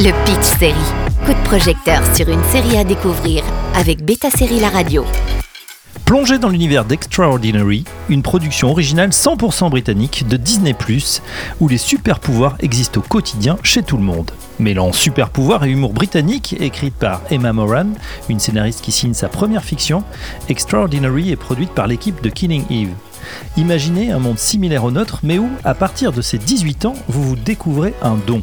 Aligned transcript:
Le 0.00 0.12
Pitch 0.24 0.58
Série. 0.60 0.74
Coup 1.26 1.32
de 1.32 1.44
projecteur 1.44 2.00
sur 2.14 2.28
une 2.28 2.44
série 2.44 2.76
à 2.76 2.84
découvrir 2.84 3.42
avec 3.74 4.04
Beta 4.04 4.30
Série 4.30 4.60
La 4.60 4.68
Radio. 4.68 5.04
Plongez 6.04 6.38
dans 6.38 6.50
l'univers 6.50 6.84
d'Extraordinary, 6.84 7.82
une 8.08 8.22
production 8.22 8.70
originale 8.70 9.10
100% 9.10 9.70
britannique 9.70 10.28
de 10.28 10.36
Disney⁇ 10.36 10.72
où 11.58 11.66
les 11.66 11.78
super 11.78 12.20
pouvoirs 12.20 12.56
existent 12.60 13.00
au 13.00 13.02
quotidien 13.02 13.58
chez 13.64 13.82
tout 13.82 13.96
le 13.96 14.04
monde. 14.04 14.30
Mêlant 14.60 14.92
super 14.92 15.30
pouvoirs 15.30 15.64
et 15.64 15.70
humour 15.70 15.94
britannique, 15.94 16.54
écrite 16.60 16.94
par 16.94 17.22
Emma 17.32 17.52
Moran, 17.52 17.88
une 18.28 18.38
scénariste 18.38 18.82
qui 18.82 18.92
signe 18.92 19.14
sa 19.14 19.28
première 19.28 19.64
fiction, 19.64 20.04
Extraordinary 20.48 21.32
est 21.32 21.36
produite 21.36 21.72
par 21.72 21.88
l'équipe 21.88 22.22
de 22.22 22.28
Killing 22.28 22.62
Eve. 22.70 22.94
Imaginez 23.56 24.10
un 24.10 24.18
monde 24.18 24.38
similaire 24.38 24.84
au 24.84 24.90
nôtre, 24.90 25.20
mais 25.22 25.38
où, 25.38 25.48
à 25.64 25.74
partir 25.74 26.12
de 26.12 26.22
ses 26.22 26.38
18 26.38 26.84
ans, 26.86 26.94
vous 27.08 27.22
vous 27.22 27.36
découvrez 27.36 27.94
un 28.02 28.16
don. 28.26 28.42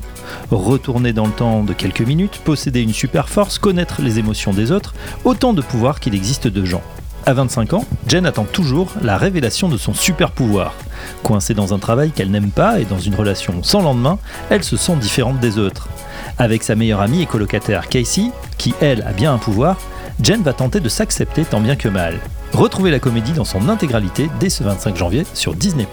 Retourner 0.52 1.14
dans 1.14 1.26
le 1.26 1.32
temps 1.32 1.64
de 1.64 1.74
quelques 1.74 2.02
minutes, 2.02 2.42
posséder 2.44 2.82
une 2.82 2.94
super 2.94 3.30
force, 3.30 3.58
connaître 3.58 4.02
les 4.02 4.20
émotions 4.20 4.54
des 4.54 4.72
autres, 4.72 4.94
autant 5.24 5.54
de 5.54 5.62
pouvoirs 5.62 6.00
qu'il 6.00 6.16
existe 6.16 6.48
de 6.48 6.66
gens. 6.66 6.82
À 7.28 7.34
25 7.34 7.74
ans, 7.74 7.86
Jen 8.08 8.28
attend 8.28 8.44
toujours 8.44 8.92
la 9.02 9.18
révélation 9.18 9.68
de 9.68 9.78
son 9.78 9.96
super 9.96 10.30
pouvoir. 10.30 10.76
Coincée 11.24 11.56
dans 11.56 11.74
un 11.74 11.80
travail 11.80 12.12
qu'elle 12.12 12.30
n'aime 12.30 12.52
pas 12.52 12.80
et 12.80 12.86
dans 12.86 13.00
une 13.00 13.16
relation 13.16 13.64
sans 13.64 13.82
lendemain, 13.82 14.20
elle 14.52 14.64
se 14.64 14.78
sent 14.78 14.96
différente 14.98 15.40
des 15.40 15.58
autres. 15.58 15.90
Avec 16.38 16.62
sa 16.62 16.76
meilleure 16.76 17.02
amie 17.02 17.24
et 17.24 17.26
colocataire 17.26 17.90
Casey, 17.90 18.30
qui 18.60 18.76
elle 18.80 19.02
a 19.02 19.12
bien 19.12 19.34
un 19.34 19.40
pouvoir, 19.40 19.78
Jen 20.22 20.44
va 20.44 20.54
tenter 20.54 20.80
de 20.80 20.90
s'accepter 20.90 21.46
tant 21.46 21.62
bien 21.62 21.76
que 21.76 21.90
mal. 21.90 22.20
Retrouvez 22.56 22.90
la 22.90 23.00
comédie 23.00 23.34
dans 23.34 23.44
son 23.44 23.68
intégralité 23.68 24.30
dès 24.40 24.50
ce 24.50 24.64
25 24.64 24.96
janvier 24.96 25.26
sur 25.34 25.56
Disney+. 25.56 25.86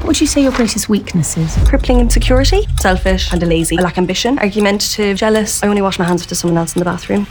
What 0.00 0.06
would 0.06 0.20
you 0.20 0.26
say 0.26 0.42
your 0.42 0.52
greatest 0.52 0.88
weaknesses? 0.88 1.56
Crippling 1.68 2.00
insecurity, 2.00 2.66
selfish 2.80 3.32
and 3.32 3.40
a 3.42 3.46
lazy. 3.46 3.76
I 3.78 3.82
lack 3.82 3.96
ambition, 3.96 4.38
argumentative, 4.38 5.16
jealous? 5.16 5.62
I 5.62 5.68
only 5.68 5.82
wash 5.82 6.00
my 6.00 6.04
hands 6.04 6.22
after 6.22 6.34
someone 6.34 6.58
else 6.58 6.74
in 6.74 6.80
the 6.80 6.84
bathroom. 6.84 7.28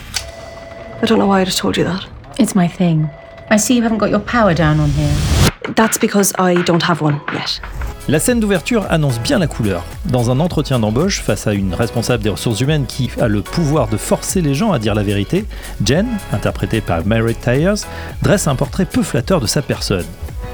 I 1.01 1.05
don't 1.05 1.19
know 1.19 1.27
why 1.27 1.41
I 1.41 1.43
just 1.43 1.57
told 1.57 1.75
you 1.75 1.83
that. 1.83 2.07
It's 2.39 2.55
my 2.55 2.69
thing. 2.69 3.09
I 3.49 3.57
see 3.57 3.75
you 3.75 3.81
haven't 3.81 3.97
got 3.97 4.11
your 4.11 4.21
power 4.21 4.53
down 4.53 4.79
on 4.79 4.89
here. 4.91 5.40
That's 5.75 5.99
because 5.99 6.33
I 6.39 6.55
don't 6.63 6.83
have 6.83 7.01
one 7.01 7.19
yet. 7.33 7.61
La 8.07 8.19
scène 8.19 8.39
d'ouverture 8.39 8.87
annonce 8.89 9.19
bien 9.19 9.37
la 9.37 9.45
couleur. 9.45 9.85
Dans 10.05 10.31
un 10.31 10.39
entretien 10.39 10.79
d'embauche 10.79 11.21
face 11.21 11.45
à 11.45 11.53
une 11.53 11.75
responsable 11.75 12.23
des 12.23 12.31
ressources 12.31 12.61
humaines 12.61 12.87
qui 12.87 13.11
a 13.21 13.27
le 13.27 13.43
pouvoir 13.43 13.87
de 13.87 13.95
forcer 13.95 14.41
les 14.41 14.55
gens 14.55 14.71
à 14.71 14.79
dire 14.79 14.95
la 14.95 15.03
vérité, 15.03 15.45
Jen, 15.85 16.07
interprétée 16.33 16.81
par 16.81 17.05
Mary 17.05 17.35
Tyers, 17.35 17.85
dresse 18.23 18.47
un 18.47 18.55
portrait 18.55 18.85
peu 18.85 19.03
flatteur 19.03 19.39
de 19.39 19.45
sa 19.45 19.61
personne. 19.61 20.05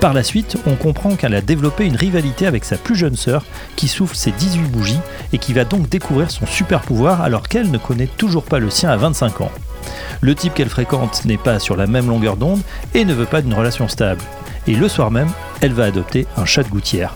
Par 0.01 0.13
la 0.13 0.23
suite, 0.23 0.57
on 0.67 0.75
comprend 0.75 1.15
qu'elle 1.15 1.33
a 1.33 1.41
développé 1.41 1.85
une 1.85 1.95
rivalité 1.95 2.45
avec 2.45 2.65
sa 2.65 2.77
plus 2.77 2.95
jeune 2.95 3.15
sœur 3.15 3.45
qui 3.77 3.87
souffle 3.87 4.15
ses 4.15 4.31
18 4.31 4.63
bougies 4.63 4.99
et 5.31 5.37
qui 5.37 5.53
va 5.53 5.63
donc 5.63 5.87
découvrir 5.87 6.29
son 6.29 6.45
super 6.45 6.81
pouvoir 6.81 7.21
alors 7.21 7.47
qu'elle 7.47 7.71
ne 7.71 7.77
connaît 7.77 8.09
toujours 8.17 8.43
pas 8.43 8.59
le 8.59 8.69
sien 8.69 8.89
à 8.89 8.97
25 8.97 9.41
ans. 9.41 9.51
Le 10.19 10.35
type 10.35 10.53
qu'elle 10.53 10.69
fréquente 10.69 11.23
n'est 11.25 11.37
pas 11.37 11.59
sur 11.59 11.77
la 11.77 11.87
même 11.87 12.09
longueur 12.09 12.35
d'onde 12.35 12.61
et 12.93 13.05
ne 13.05 13.13
veut 13.13 13.25
pas 13.25 13.41
d'une 13.41 13.53
relation 13.53 13.87
stable. 13.87 14.21
Et 14.67 14.75
le 14.75 14.89
soir 14.89 15.11
même, 15.11 15.29
elle 15.61 15.73
va 15.73 15.85
adopter 15.85 16.27
un 16.35 16.45
chat 16.45 16.63
de 16.63 16.69
gouttière. 16.69 17.15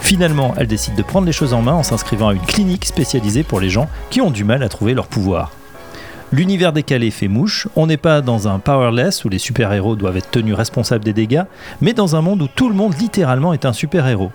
Finalement, 0.00 0.54
elle 0.56 0.68
décide 0.68 0.94
de 0.94 1.02
prendre 1.02 1.26
les 1.26 1.32
choses 1.32 1.54
en 1.54 1.62
main 1.62 1.72
en 1.72 1.82
s'inscrivant 1.82 2.28
à 2.28 2.34
une 2.34 2.40
clinique 2.40 2.84
spécialisée 2.84 3.42
pour 3.42 3.58
les 3.60 3.70
gens 3.70 3.88
qui 4.10 4.20
ont 4.20 4.30
du 4.30 4.44
mal 4.44 4.62
à 4.62 4.68
trouver 4.68 4.94
leur 4.94 5.06
pouvoir. 5.06 5.50
L'univers 6.32 6.72
décalé 6.72 7.10
fait 7.10 7.28
mouche, 7.28 7.68
on 7.76 7.86
n'est 7.86 7.96
pas 7.96 8.20
dans 8.20 8.48
un 8.48 8.58
powerless 8.58 9.24
où 9.24 9.28
les 9.28 9.38
super-héros 9.38 9.94
doivent 9.94 10.16
être 10.16 10.30
tenus 10.30 10.54
responsables 10.54 11.04
des 11.04 11.12
dégâts, 11.12 11.44
mais 11.80 11.92
dans 11.92 12.16
un 12.16 12.22
monde 12.22 12.42
où 12.42 12.48
tout 12.48 12.68
le 12.68 12.74
monde 12.74 12.94
littéralement 12.98 13.52
est 13.52 13.66
un 13.66 13.72
super-héros. 13.72 14.32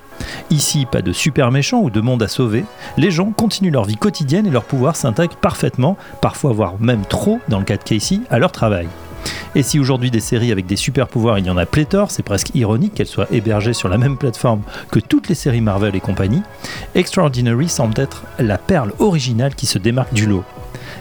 Ici, 0.50 0.86
pas 0.90 1.02
de 1.02 1.12
super 1.12 1.52
méchants 1.52 1.82
ou 1.82 1.90
de 1.90 2.00
monde 2.00 2.24
à 2.24 2.28
sauver, 2.28 2.64
les 2.98 3.12
gens 3.12 3.32
continuent 3.32 3.72
leur 3.72 3.86
vie 3.86 3.98
quotidienne 3.98 4.48
et 4.48 4.52
leur 4.52 4.64
pouvoir 4.64 4.96
s'intègre 4.96 5.36
parfaitement, 5.36 5.98
parfois 6.22 6.54
voire 6.54 6.76
même 6.80 7.06
trop, 7.06 7.40
dans 7.50 7.60
le 7.60 7.66
cas 7.66 7.78
de 7.78 7.84
Casey, 7.84 8.20
à 8.30 8.40
leur 8.40 8.52
travail. 8.52 8.88
Et 9.56 9.64
si 9.64 9.80
aujourd'hui 9.80 10.12
des 10.12 10.20
séries 10.20 10.52
avec 10.52 10.68
des 10.68 10.76
super 10.76 11.08
pouvoirs, 11.08 11.40
il 11.40 11.46
y 11.46 11.50
en 11.50 11.58
a 11.58 11.66
pléthore, 11.66 12.12
c'est 12.12 12.24
presque 12.24 12.54
ironique 12.54 12.94
qu'elles 12.94 13.08
soient 13.08 13.28
hébergées 13.32 13.74
sur 13.74 13.90
la 13.90 13.98
même 13.98 14.18
plateforme 14.18 14.62
que 14.92 15.00
toutes 15.00 15.28
les 15.28 15.36
séries 15.36 15.62
Marvel 15.62 15.96
et 15.96 16.00
compagnie, 16.00 16.44
Extraordinary 16.94 17.68
semble 17.68 18.00
être 18.00 18.24
la 18.38 18.58
perle 18.58 18.94
originale 19.00 19.56
qui 19.56 19.66
se 19.66 19.80
démarque 19.80 20.14
du 20.14 20.28
lot. 20.28 20.44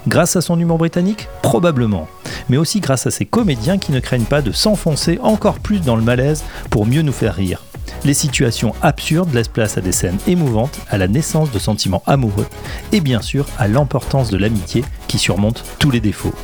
Grâce 0.06 0.36
à 0.36 0.40
son 0.40 0.58
humour 0.58 0.78
britannique? 0.78 1.28
Probablement. 1.42 2.08
Mais 2.48 2.56
aussi 2.56 2.80
grâce 2.80 3.06
à 3.06 3.10
ses 3.10 3.26
comédiens 3.26 3.76
qui 3.76 3.92
ne 3.92 4.00
craignent 4.00 4.24
pas 4.24 4.40
de 4.40 4.52
s'enfoncer 4.52 5.18
encore 5.22 5.58
plus 5.58 5.80
dans 5.80 5.96
le 5.96 6.02
malaise 6.02 6.44
pour 6.70 6.86
mieux 6.86 7.02
nous 7.02 7.12
faire 7.12 7.34
rire. 7.34 7.62
Les 8.04 8.14
situations 8.14 8.74
absurdes 8.80 9.34
laissent 9.34 9.48
place 9.48 9.76
à 9.76 9.80
des 9.80 9.92
scènes 9.92 10.18
émouvantes, 10.26 10.78
à 10.88 10.98
la 10.98 11.08
naissance 11.08 11.50
de 11.50 11.58
sentiments 11.58 12.02
amoureux 12.06 12.46
et 12.92 13.00
bien 13.00 13.20
sûr 13.20 13.46
à 13.58 13.68
l'importance 13.68 14.30
de 14.30 14.38
l'amitié 14.38 14.84
qui 15.08 15.18
surmonte 15.18 15.64
tous 15.78 15.90
les 15.90 16.00
défauts. 16.00 16.34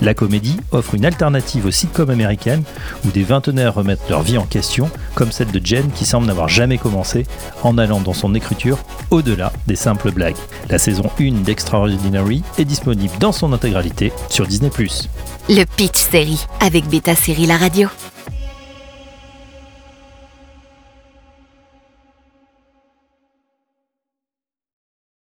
La 0.00 0.14
comédie 0.14 0.56
offre 0.72 0.94
une 0.94 1.04
alternative 1.04 1.66
aux 1.66 1.70
sitcoms 1.70 2.10
américaines 2.10 2.62
où 3.04 3.10
des 3.10 3.22
vingtenaires 3.22 3.74
remettent 3.74 4.08
leur 4.08 4.22
vie 4.22 4.38
en 4.38 4.44
question, 4.44 4.90
comme 5.14 5.32
celle 5.32 5.50
de 5.50 5.60
Jen 5.64 5.90
qui 5.90 6.06
semble 6.06 6.26
n'avoir 6.26 6.48
jamais 6.48 6.78
commencé 6.78 7.26
en 7.62 7.76
allant 7.76 8.00
dans 8.00 8.14
son 8.14 8.34
écriture 8.34 8.78
au-delà 9.10 9.52
des 9.66 9.76
simples 9.76 10.10
blagues. 10.10 10.36
La 10.68 10.78
saison 10.78 11.10
1 11.20 11.42
d'Extraordinary 11.42 12.42
est 12.58 12.64
disponible 12.64 13.12
dans 13.20 13.32
son 13.32 13.52
intégralité 13.52 14.12
sur 14.28 14.46
Disney⁇ 14.46 14.70
Le 15.48 15.64
Pitch 15.64 15.98
Série 15.98 16.46
avec 16.60 16.88
Beta 16.88 17.14
Série 17.14 17.46
La 17.46 17.56
Radio. 17.56 17.88